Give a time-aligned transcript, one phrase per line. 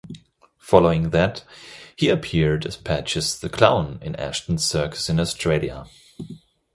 [0.57, 1.43] Following that,
[1.95, 5.85] he appeared as Patches the Clown in Ashton's Circus in Australia.